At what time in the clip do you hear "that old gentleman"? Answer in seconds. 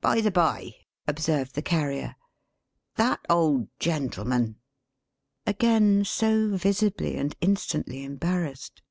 2.96-4.56